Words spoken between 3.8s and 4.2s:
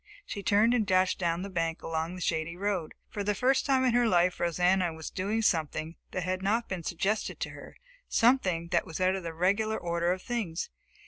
in her